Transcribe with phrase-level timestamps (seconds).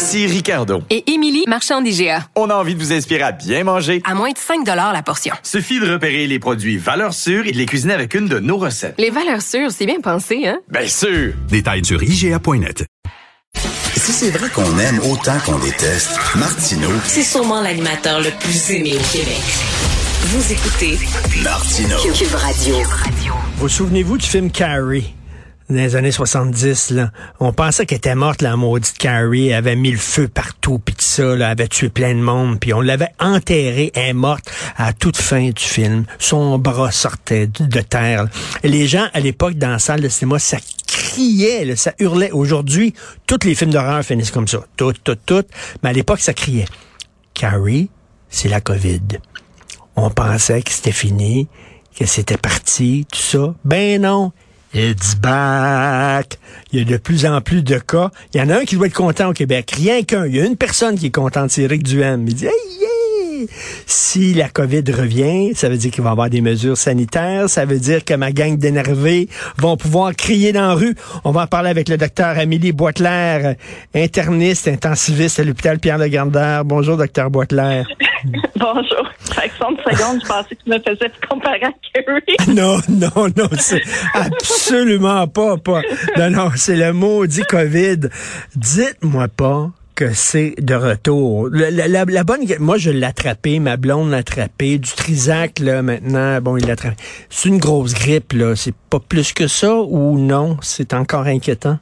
[0.00, 0.82] Ici Ricardo.
[0.88, 2.24] Et Émilie, marchand d'IGA.
[2.34, 4.00] On a envie de vous inspirer à bien manger.
[4.06, 5.34] À moins de 5 la portion.
[5.42, 8.56] Suffit de repérer les produits valeurs sûres et de les cuisiner avec une de nos
[8.56, 8.94] recettes.
[8.96, 10.58] Les valeurs sûres, c'est bien pensé, hein?
[10.70, 11.34] Bien sûr!
[11.50, 12.86] Détails sur IGA.net.
[13.94, 18.94] Si c'est vrai qu'on aime autant qu'on déteste, Martineau, C'est sûrement l'animateur le plus aimé
[18.94, 19.42] au Québec.
[20.22, 20.98] Vous écoutez
[21.42, 21.98] Martineau.
[22.14, 22.76] Cube Radio.
[23.58, 25.12] Vous souvenez-vous du film Carrie?
[25.70, 29.50] Dans les années 70, là, on pensait qu'elle était morte, la maudite Carrie.
[29.50, 32.58] Elle avait mis le feu partout, puis tout ça, là, avait tué plein de monde,
[32.58, 36.06] puis on l'avait enterrée, elle morte à toute fin du film.
[36.18, 38.26] Son bras sortait de terre.
[38.64, 40.56] les gens, à l'époque, dans la salle de cinéma, ça
[40.88, 42.32] criait, ça hurlait.
[42.32, 42.92] Aujourd'hui,
[43.28, 44.64] tous les films d'horreur finissent comme ça.
[44.76, 45.44] Tout, tout, tout.
[45.84, 46.66] Mais à l'époque, ça criait.
[47.32, 47.90] Carrie,
[48.28, 49.02] c'est la COVID.
[49.94, 51.46] On pensait que c'était fini,
[51.96, 53.54] que c'était parti, tout ça.
[53.64, 54.32] Ben non.
[54.72, 56.38] It's back.
[56.72, 58.10] Il y a de plus en plus de cas.
[58.32, 59.72] Il y en a un qui doit être content au Québec.
[59.74, 60.26] Rien qu'un.
[60.26, 62.26] Il y a une personne qui est contente, c'est Eric Duhem.
[62.28, 62.99] Il dit, hey, yeah!
[63.86, 67.48] Si la COVID revient, ça veut dire qu'il va y avoir des mesures sanitaires.
[67.48, 69.28] Ça veut dire que ma gang d'énervés
[69.58, 70.94] vont pouvoir crier dans la rue.
[71.24, 73.54] On va en parler avec le docteur Amélie Boitler,
[73.94, 76.64] interniste, intensiviste à l'hôpital Pierre-Legardeur.
[76.64, 77.84] Bonjour, docteur Boitler.
[78.56, 79.10] Bonjour.
[79.32, 82.54] 60 secondes, je pensais que tu me faisais comparer à Kerry.
[82.54, 83.82] Non, non, non, c'est
[84.12, 85.82] absolument pas, pas.
[86.18, 88.08] Non, non, c'est le maudit COVID.
[88.56, 89.70] Dites-moi pas
[90.12, 91.48] c'est de retour.
[91.50, 96.66] La, bonne, moi je l'ai ma blonde l'a attrapé, du Trisac là maintenant, bon il
[96.66, 96.96] l'a attrapé.
[97.28, 101.78] C'est une grosse grippe là, c'est pas plus que ça ou non, c'est encore inquiétant?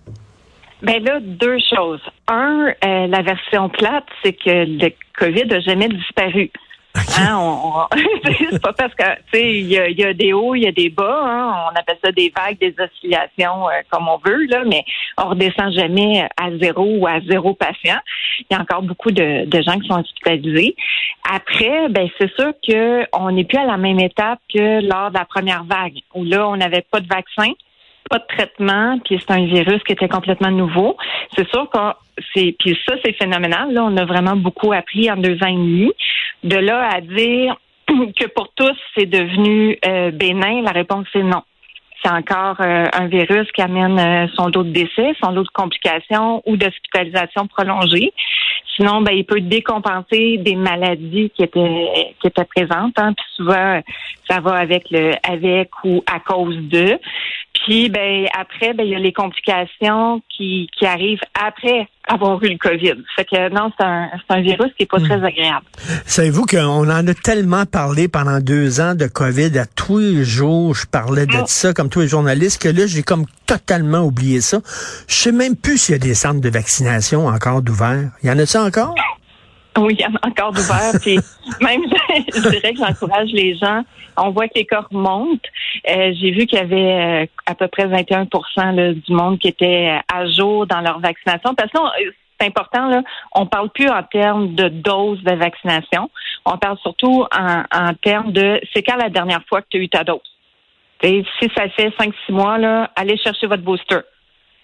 [0.83, 2.01] Ben là, deux choses.
[2.29, 6.51] Un, euh, la version plate, c'est que le COVID n'a jamais disparu.
[7.19, 7.87] Hein, on,
[8.51, 10.67] c'est pas parce que tu sais, il y a, y a des hauts, il y
[10.67, 11.23] a des bas.
[11.25, 14.85] Hein, on appelle ça des vagues, des oscillations, euh, comme on veut là, mais
[15.17, 17.99] on redescend jamais à zéro ou à zéro patient.
[18.41, 20.75] Il y a encore beaucoup de, de gens qui sont hospitalisés.
[21.31, 25.19] Après, ben c'est sûr que on n'est plus à la même étape que lors de
[25.19, 27.53] la première vague, où là on n'avait pas de vaccin
[28.09, 30.97] pas de traitement, puis c'est un virus qui était complètement nouveau.
[31.37, 31.79] C'est sûr que
[32.35, 33.73] c'est puis ça c'est phénoménal.
[33.73, 35.93] Là, on a vraiment beaucoup appris en deux ans et demi.
[36.45, 37.57] De là à dire
[37.89, 41.43] que pour tous c'est devenu euh, bénin, la réponse c'est non.
[42.03, 45.49] C'est encore euh, un virus qui amène euh, son lot de décès, son lot de
[45.49, 48.13] complications ou d'hospitalisation prolongée.
[48.77, 52.95] Sinon, ben, il peut décompenser des maladies qui étaient présentes.
[52.99, 53.13] Hein.
[53.15, 53.83] Puis souvent,
[54.31, 57.01] ça va avec le avec ou à cause de.
[57.55, 62.59] Puis ben après, ben il y a les complications qui arrivent après avoir eu le
[62.59, 62.95] COVID.
[63.17, 65.67] Fait que non, c'est un, un virus qui est pas très agréable.
[66.07, 70.75] Savez-vous qu'on en a tellement parlé pendant deux ans de COVID à tous les jours,
[70.75, 71.45] je parlais de Ah.
[71.47, 74.59] ça comme tous les journalistes, que là, j'ai comme totalement oublié ça.
[75.07, 78.11] Je sais même plus s'il y a des centres de vaccination encore d'ouverts.
[78.23, 78.95] Il y en a ça encore?
[79.79, 80.93] Oui, il y en a encore d'ouvert.
[81.01, 81.19] Puis
[81.61, 81.83] même,
[82.35, 83.83] je dirais que j'encourage les gens.
[84.17, 85.49] On voit que les cas remontent.
[85.89, 88.27] Euh, J'ai vu qu'il y avait euh, à peu près 21
[88.73, 91.55] là, du monde qui était euh, à jour dans leur vaccination.
[91.55, 91.79] Parce que
[92.41, 93.03] c'est important, là,
[93.35, 96.11] on parle plus en termes de doses de vaccination.
[96.45, 99.81] On parle surtout en, en termes de c'est quand la dernière fois que tu as
[99.81, 100.21] eu ta dose?
[101.03, 104.01] Si ça fait 5-6 mois, là, allez chercher votre booster.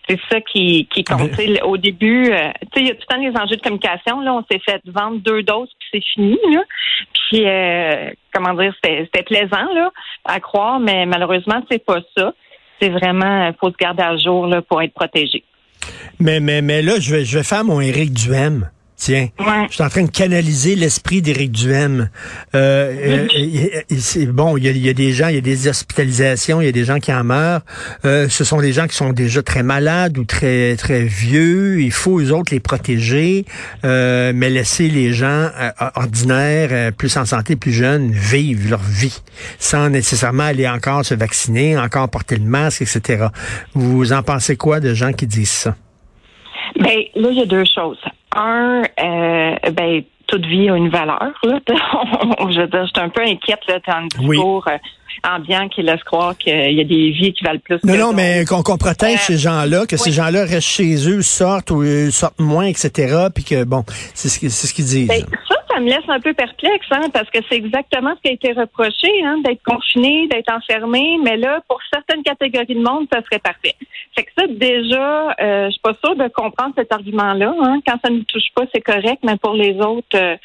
[0.08, 1.30] C'est ça qui, qui compte.
[1.38, 3.62] Mais- Au début, euh, tu sais, il y a tout le temps les enjeux de
[3.62, 4.20] communication.
[4.20, 6.38] Là, on s'est fait vendre deux doses puis c'est fini.
[6.52, 6.62] Là.
[7.30, 9.90] Puis euh, comment dire, c'était c'était plaisant là
[10.24, 12.32] à croire, mais malheureusement c'est pas ça.
[12.80, 15.42] C'est vraiment, faut se garder à jour là pour être protégé.
[16.18, 18.68] Mais, mais, mais là, je vais, je vais faire mon Éric Duhem.
[18.96, 19.66] Tiens, Ouais.
[19.68, 22.08] je suis en train de canaliser l'esprit d'Éric Duhem.
[22.54, 25.40] Euh, euh, c'est bon, il y, a, il y a des gens, il y a
[25.42, 27.62] des hospitalisations, il y a des gens qui en meurent.
[28.04, 31.80] Euh, ce sont des gens qui sont déjà très malades ou très très vieux.
[31.82, 33.44] Il faut eux autres les protéger,
[33.84, 39.20] euh, mais laisser les gens euh, ordinaires, plus en santé, plus jeunes, vivre leur vie
[39.58, 43.26] sans nécessairement aller encore se vacciner, encore porter le masque, etc.
[43.74, 45.74] Vous en pensez quoi de gens qui disent ça?
[46.78, 47.98] Ben là, il y a deux choses.
[48.34, 51.32] Un, euh, ben toute vie a une valeur.
[51.42, 51.60] Là.
[51.68, 54.78] je veux dire, je suis un peu inquiète là, dans le discours euh,
[55.28, 58.12] ambiant qui laisse croire qu'il y a des vies qui valent plus Non, que non,
[58.12, 62.10] mais qu'on protège Euh, ces gens-là, que ces gens-là restent chez eux, sortent ou euh,
[62.10, 63.28] sortent moins, etc.
[63.34, 63.84] Puis que, bon,
[64.14, 65.08] c'est ce qu'ils c'est ce qu'ils disent.
[65.08, 68.28] Ben, ça, ça me laisse un peu perplexe, hein, parce que c'est exactement ce qui
[68.30, 71.18] a été reproché, hein, d'être confiné, d'être enfermé.
[71.22, 73.74] Mais là, pour certaines catégories de monde, ça serait parfait.
[74.16, 77.52] Fait que ça, déjà, euh, je suis pas sûre de comprendre cet argument-là.
[77.60, 77.80] Hein.
[77.86, 80.36] Quand ça ne touche pas, c'est correct, mais pour les autres, euh,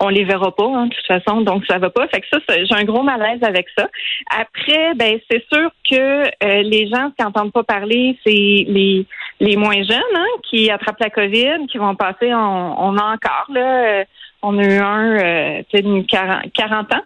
[0.00, 2.08] on les verra pas, hein, de toute façon, donc ça va pas.
[2.08, 3.88] Fait que ça, ça- j'ai un gros malaise avec ça.
[4.30, 9.06] Après, ben c'est sûr que euh, les gens qui n'entendent pas parler, c'est les
[9.40, 13.46] les moins jeunes hein, qui attrapent la COVID, qui vont passer, on, on a encore
[13.48, 14.04] là, euh,
[14.42, 17.02] on a eu un euh, d'une 40, 40 ans,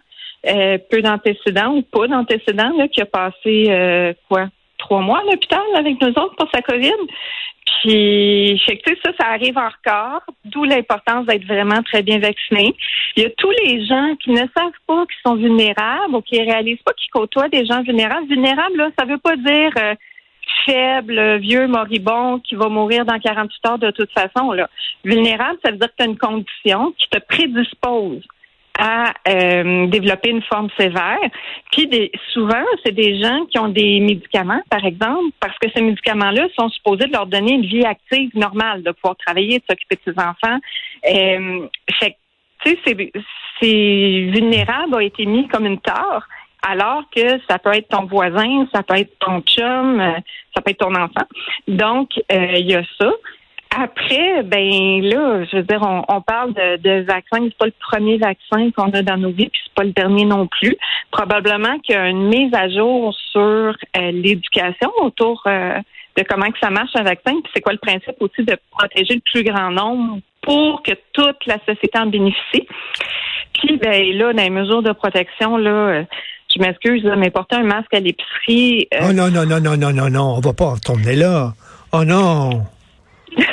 [0.47, 4.47] euh, peu d'antécédents ou pas d'antécédents, là, qui a passé euh, quoi
[4.77, 6.91] trois mois à l'hôpital avec nous autres pour sa COVID.
[7.81, 12.73] Puis, fait que, ça, ça arrive encore, d'où l'importance d'être vraiment très bien vacciné.
[13.15, 16.41] Il y a tous les gens qui ne savent pas qu'ils sont vulnérables ou qui
[16.41, 18.27] réalisent pas qu'ils côtoient des gens vulnérables.
[18.27, 19.95] Vulnérable, là, ça veut pas dire euh,
[20.65, 24.51] faible, vieux, moribond, qui va mourir dans 48 heures de toute façon.
[24.51, 24.69] Là.
[25.03, 28.23] Vulnérable, ça veut dire que tu as une condition qui te prédispose
[28.79, 31.17] à euh, développer une forme sévère.
[31.71, 35.81] Puis des, souvent, c'est des gens qui ont des médicaments, par exemple, parce que ces
[35.81, 39.95] médicaments-là sont supposés de leur donner une vie active normale, de pouvoir travailler, de s'occuper
[40.05, 40.59] de ses enfants.
[41.11, 41.67] Euh,
[41.99, 42.17] fait
[43.59, 46.27] c'est vulnérable a été mis comme une tare,
[46.65, 50.11] alors que ça peut être ton voisin, ça peut être ton chum, euh,
[50.55, 51.25] ça peut être ton enfant.
[51.67, 53.11] Donc, euh, il y a ça.
[53.75, 57.39] Après, ben là, je veux dire, on, on parle de, de vaccin.
[57.43, 60.25] C'est pas le premier vaccin qu'on a dans nos vies, puis c'est pas le dernier
[60.25, 60.75] non plus.
[61.11, 63.73] Probablement qu'il y a une mise à jour sur euh,
[64.11, 65.79] l'éducation autour euh,
[66.17, 69.15] de comment que ça marche un vaccin, puis c'est quoi le principe aussi de protéger
[69.15, 72.67] le plus grand nombre pour que toute la société en bénéficie.
[73.53, 76.03] Puis ben là, dans les mesures de protection, là, euh,
[76.55, 78.87] je m'excuse, mais porter un masque à l'épicerie.
[78.93, 81.53] euh, Oh non, non, non, non, non, non, non, on va pas retourner là.
[81.91, 82.65] Oh non.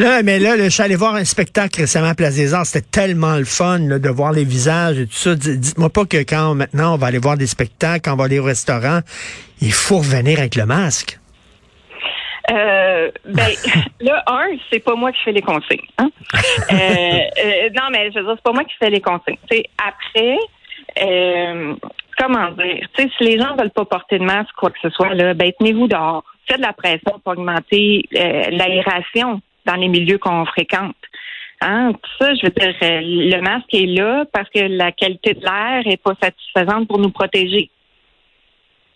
[0.00, 2.66] Là, mais là, là, je suis allé voir un spectacle récemment à Place des Arts.
[2.66, 5.34] C'était tellement le fun là, de voir les visages et tout ça.
[5.34, 8.38] Dites-moi pas que quand maintenant on va aller voir des spectacles, quand on va aller
[8.38, 9.00] au restaurant,
[9.60, 11.18] il faut revenir avec le masque.
[12.52, 13.48] Euh, ben,
[14.00, 15.80] là, un, c'est pas moi qui fais les consignes.
[15.98, 16.10] Hein?
[16.32, 19.36] Euh, euh, non, mais je veux dire, c'est pas moi qui fais les consignes.
[19.50, 20.36] Tu sais, après,
[21.02, 21.74] euh,
[22.18, 25.34] comment dire, si les gens veulent pas porter de masque, quoi que ce soit, là,
[25.34, 26.24] ben, tenez-vous dehors.
[26.48, 30.96] Faites de la pression pour augmenter euh, l'aération dans les milieux qu'on fréquente.
[31.60, 35.34] Hein, tout ça, je veux dire, euh, le masque est là parce que la qualité
[35.34, 37.70] de l'air est pas satisfaisante pour nous protéger.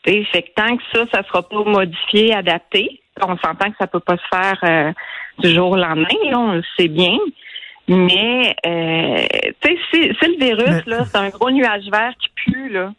[0.05, 3.77] Tu sais, fait que tant que ça, ça sera pas modifié, adapté, on s'entend que
[3.79, 4.95] ça peut pas se faire
[5.39, 7.19] du jour au lendemain, là, on le sait bien.
[7.89, 9.27] Mais euh,
[9.61, 12.93] tu sais, si, si le virus, là, c'est un gros nuage vert qui pue, là,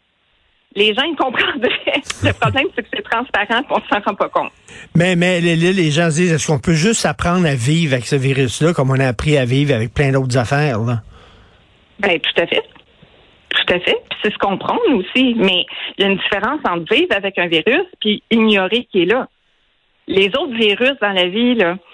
[0.76, 2.02] les gens ils comprendraient.
[2.22, 4.52] Le problème, c'est que c'est transparent et on s'en rend pas compte.
[4.94, 7.94] Mais, mais là, les, les gens se disent, est-ce qu'on peut juste apprendre à vivre
[7.94, 10.80] avec ce virus-là comme on a appris à vivre avec plein d'autres affaires?
[10.80, 11.00] Là?
[12.00, 12.64] Ben, tout à fait.
[13.50, 13.96] Tout à fait.
[14.10, 15.34] Puis c'est ce qu'on prend nous aussi.
[15.36, 15.64] Mais
[15.96, 19.28] il y a une différence entre vivre avec un virus puis ignorer qu'il est là.
[20.06, 21.76] Les autres virus dans la vie, là,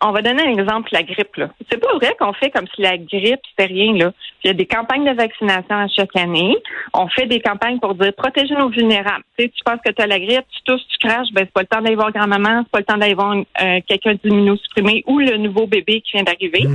[0.00, 1.36] on va donner un exemple, la grippe.
[1.36, 1.48] Là.
[1.70, 3.94] C'est pas vrai qu'on fait comme si la grippe, c'était rien.
[3.94, 4.12] Là.
[4.42, 6.56] Il y a des campagnes de vaccination à chaque année.
[6.92, 9.24] On fait des campagnes pour dire protéger nos vulnérables.
[9.38, 11.52] Tu sais, tu penses que tu as la grippe, tu tousses, tu craches, ben c'est
[11.52, 15.04] pas le temps d'aller voir grand-maman, c'est pas le temps d'aller voir euh, quelqu'un d'immunosupprimé
[15.06, 16.66] ou le nouveau bébé qui vient d'arriver.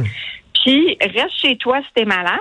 [0.64, 2.40] Puis reste chez toi si t'es malade.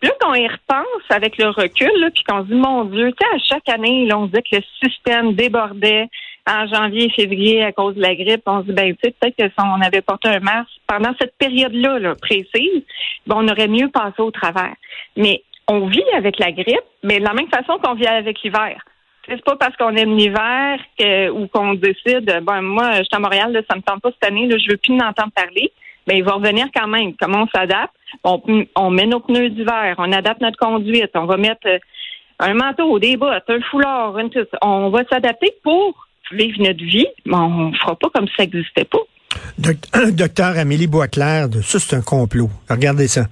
[0.00, 2.84] Puis là, quand on y repense avec le recul, là, puis qu'on se dit, mon
[2.84, 6.08] Dieu, tu sais, à chaque année, là, on disait que le système débordait
[6.46, 8.42] en janvier et février à cause de la grippe.
[8.46, 11.14] On se dit, ben, tu sais, peut-être que si on avait porté un masque pendant
[11.20, 12.82] cette période-là, là, précise,
[13.26, 14.74] ben, on aurait mieux passé au travers.
[15.16, 18.82] Mais on vit avec la grippe, mais de la même façon qu'on vit avec l'hiver.
[19.26, 23.18] C'est pas parce qu'on aime l'hiver que, ou qu'on décide, ben moi, je suis à
[23.18, 25.72] Montréal, là, ça me tente pas cette année, là, je veux plus en entendre parler.
[26.06, 27.14] Ben, il va revenir quand même.
[27.18, 27.94] Comment on s'adapte?
[28.22, 28.42] On,
[28.76, 31.78] on met nos pneus d'hiver, on adapte notre conduite, on va mettre euh,
[32.38, 34.28] un manteau, des bottes, un foulard, une
[34.60, 38.84] on va s'adapter pour vivre notre vie, mais on fera pas comme si ça n'existait
[38.84, 38.98] pas.
[39.58, 39.76] Doc-
[40.12, 42.50] Docteur Amélie Boisclair, ça c'est un complot.
[42.68, 43.26] Regardez ça.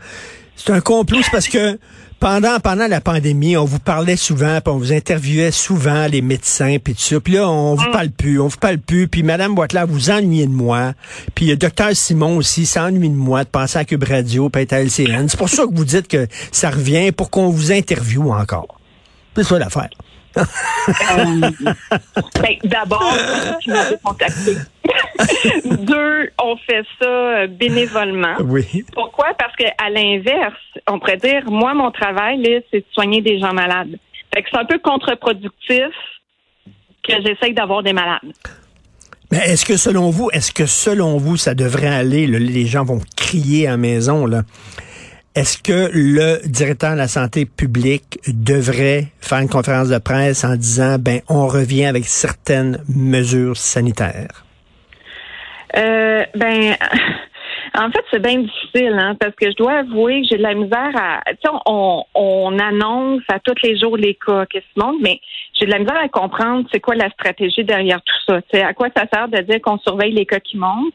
[0.56, 1.78] C'est un complot, c'est parce que
[2.20, 6.76] pendant pendant la pandémie, on vous parlait souvent, puis on vous interviewait souvent les médecins
[6.82, 7.18] puis tout ça.
[7.20, 9.08] Puis là, on vous parle plus, on vous parle plus.
[9.08, 10.92] Puis Madame Boisclair, vous ennuyez de moi.
[11.34, 14.72] Puis euh, Docteur Simon aussi s'ennuie de moi de penser à Cube Radio, puis être
[14.75, 15.26] à LCN.
[15.28, 18.78] C'est pour ça que vous dites que ça revient pour qu'on vous interviewe encore.
[19.34, 19.88] C'est ça l'affaire.
[20.34, 20.46] Ben,
[22.64, 23.16] D'abord,
[23.60, 24.56] tu m'avais contacté.
[25.64, 28.36] Deux, on fait ça euh, bénévolement.
[28.40, 28.84] Oui.
[28.92, 29.28] Pourquoi?
[29.38, 30.54] Parce que à l'inverse,
[30.88, 33.98] on pourrait dire, moi, mon travail, là, c'est de soigner des gens malades.
[34.34, 35.90] Fait que c'est un peu contre-productif
[37.02, 38.32] que j'essaye d'avoir des malades.
[39.30, 42.84] Mais est-ce que selon vous, est-ce que selon vous, ça devrait aller, là, les gens
[42.84, 44.42] vont crier à la maison, là?
[45.34, 50.56] Est-ce que le directeur de la santé publique devrait faire une conférence de presse en
[50.56, 54.44] disant, ben, on revient avec certaines mesures sanitaires?
[55.74, 56.76] Euh, ben,
[57.74, 60.52] en fait, c'est bien difficile, hein, parce que je dois avouer que j'ai de la
[60.52, 61.22] misère à.
[61.26, 65.18] Tu sais, on, on annonce à tous les jours les cas qui se montent, mais
[65.58, 68.42] j'ai de la misère à comprendre c'est quoi la stratégie derrière tout ça.
[68.42, 70.92] Tu sais, à quoi ça sert de dire qu'on surveille les cas qui montent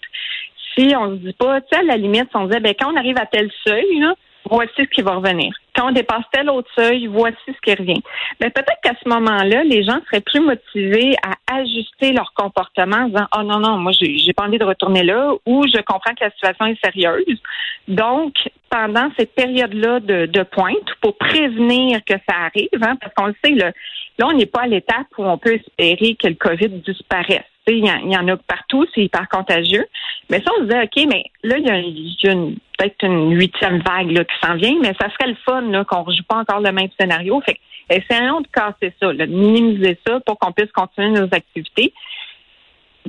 [0.78, 2.98] si on se dit pas, tu sais, à la limite, on disait, ben, quand on
[2.98, 4.14] arrive à tel seuil, là,
[4.50, 5.54] voici ce qui va revenir.
[5.76, 8.02] Quand on dépasse tel autre seuil, voici ce qui revient.
[8.40, 13.08] Mais peut-être qu'à ce moment-là, les gens seraient plus motivés à ajuster leur comportement en
[13.08, 16.14] disant Oh non, non, moi j'ai j'ai pas envie de retourner là ou je comprends
[16.14, 17.40] que la situation est sérieuse.
[17.88, 18.34] Donc,
[18.70, 23.36] pendant cette période-là de, de pointe, pour prévenir que ça arrive, hein, parce qu'on le
[23.44, 23.72] sait, là,
[24.18, 27.44] là on n'est pas à l'étape où on peut espérer que le COVID disparaisse.
[27.68, 29.86] Il y, en- il y en a partout, c'est hyper contagieux.
[30.30, 33.80] Mais ça, on se dit, OK, mais là, il y a, une- peut-être une huitième
[33.80, 36.38] vague là, qui s'en vient, mais ça serait le fun là, qu'on ne rejoue pas
[36.38, 37.42] encore le même scénario.
[37.46, 37.60] Fait que,
[37.90, 41.94] essayons de casser ça, là, de minimiser ça pour qu'on puisse continuer nos activités.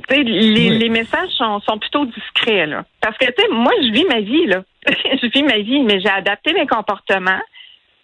[0.09, 0.77] Les, Oui.
[0.79, 2.85] les messages sont, sont plutôt discrets, là.
[3.01, 4.63] Parce que, tu sais, moi, je vis ma vie, là.
[4.87, 7.41] je vis ma vie, mais j'ai adapté mes comportements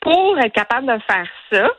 [0.02, 1.70] pour être capable de faire ça.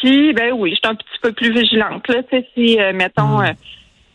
[0.00, 2.22] Puis, ben oui, je suis un petit peu plus vigilante, là.
[2.54, 3.52] Si, euh, mettons, euh,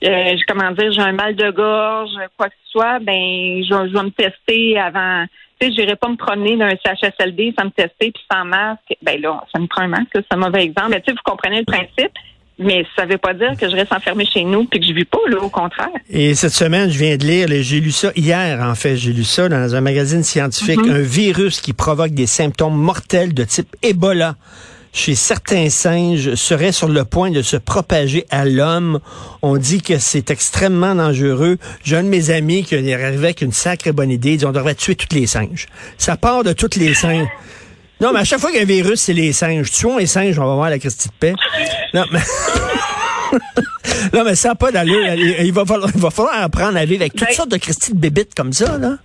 [0.04, 3.14] euh, comment dire, j'ai un mal de gorge, quoi que ce soit, ben,
[3.64, 5.26] je, vais- je vais me tester avant.
[5.60, 8.96] Tu sais, j'irai pas me promener d'un CHSLD sans me tester puis sans masque.
[9.04, 10.90] Ben là, ça me prend un masque, c'est un mauvais exemple.
[10.92, 12.12] Mais tu sais, vous comprenez le principe.
[12.60, 15.06] Mais ça veut pas dire que je reste enfermée chez nous puis que je vis
[15.06, 15.90] pas, là, au contraire.
[16.12, 19.24] Et cette semaine, je viens de lire, j'ai lu ça hier, en fait, j'ai lu
[19.24, 20.92] ça dans un magazine scientifique, Mm-hmm.
[20.96, 24.36] un virus qui provoque des symptômes mortels de type Ebola
[24.94, 29.00] chez certains singes serait sur le point de se propager à l'homme.
[29.42, 31.58] On dit que c'est extrêmement dangereux.
[31.84, 34.32] J'ai un de mes amis qui est arrivé avec une sacrée bonne idée.
[34.32, 35.68] Il dit on devrait tuer tous les singes.
[35.98, 37.28] Ça part de tous les singes.
[38.02, 39.72] Non, mais à chaque fois qu'il y a un virus, c'est les singes.
[39.72, 41.36] Tuons les singes, on va voir la Christie de paix.
[41.94, 42.20] Non, mais...
[44.14, 45.14] non, mais ça n'a pas d'allure.
[45.14, 47.94] Il, va falloir, il va falloir apprendre à vivre avec toutes Ben- sortes de Christie
[47.94, 48.98] de bébites comme ça, là.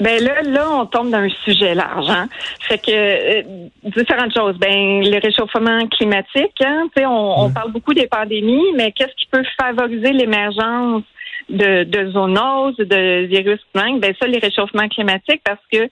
[0.00, 2.10] Ben là, là, on tombe dans un sujet large.
[2.10, 2.28] Hein?
[2.60, 3.42] Fait que euh,
[3.84, 4.56] différentes choses.
[4.58, 9.14] Ben, le réchauffement climatique, hein, tu sais, on, on parle beaucoup des pandémies, mais qu'est-ce
[9.14, 11.02] qui peut favoriser l'émergence
[11.48, 13.98] de, de zoonoses, de virus humains?
[13.98, 15.88] Ben ça, les réchauffements climatiques, parce que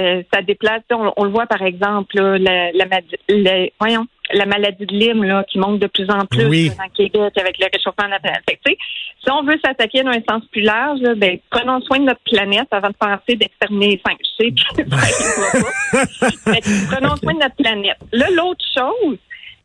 [0.00, 0.82] euh, ça déplace.
[0.90, 2.86] On, on le voit par exemple, là, la, la,
[3.28, 6.70] la- voyons, la maladie de Lyme là, qui monte de plus en plus Oui.
[6.70, 8.42] dans Québec avec le réchauffement de la planète.
[8.48, 8.58] Fait
[9.22, 12.68] si on veut s'attaquer d'un sens plus large, là, ben, prenons soin de notre planète
[12.70, 14.18] avant de penser d'exterminer les singes.
[14.38, 16.52] Je sais que ça arrivera pas.
[16.52, 17.96] Fait que prenons soin de notre planète.
[18.12, 19.16] Là, l'autre chose,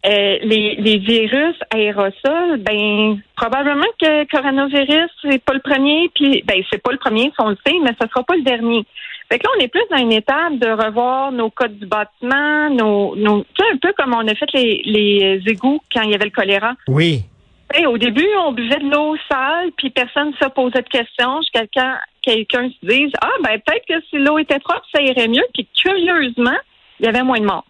[0.06, 6.64] euh, les, les virus aérosols, ben probablement que coronavirus c'est pas le premier, puis ben
[6.72, 8.86] c'est pas le premier, si on le sait, mais ce sera pas le dernier.
[9.30, 12.70] Fait que là, on est plus dans une étape de revoir nos codes du bâtiment,
[12.70, 16.12] nos, nos tu sais, un peu comme on a fait les, les égouts quand il
[16.12, 16.74] y avait le choléra.
[16.88, 17.26] Oui.
[17.72, 21.42] Hey, au début, on buvait de l'eau sale, puis personne ne se posait de questions
[21.54, 25.46] quand quelqu'un se dise Ah, ben peut-être que si l'eau était propre, ça irait mieux.
[25.54, 26.58] Puis curieusement,
[27.00, 27.66] il y avait moins de morts.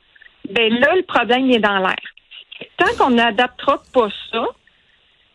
[0.50, 2.00] Ben là, le problème il est dans l'air.
[2.80, 4.44] Tant qu'on n'adaptera pas ça,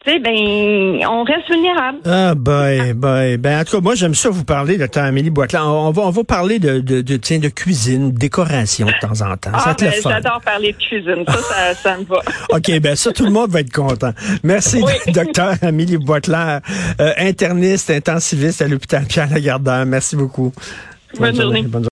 [0.04, 1.98] tu sais, ben, on reste vulnérable.
[2.04, 3.38] Ah, boy, boy.
[3.38, 5.66] Ben, en tout cas, moi, j'aime ça vous parler, docteur Amélie Boitland.
[5.66, 9.26] On, on va, on va parler de, de, de, tiens, de cuisine, décoration de temps
[9.26, 9.50] en temps.
[9.54, 11.24] Ah, ben, j'adore parler de cuisine.
[11.26, 12.16] Ça, ça, ça me va.
[12.50, 14.12] OK, ben ça, tout le monde va être content.
[14.42, 14.92] Merci, Oui.
[15.12, 16.58] docteur Amélie Boitler,
[17.00, 19.86] euh, interniste, intensiviste à l'hôpital Pierre-Lagardeur.
[19.86, 20.52] Merci beaucoup.
[21.18, 21.62] Bonne journée.
[21.62, 21.82] Bonne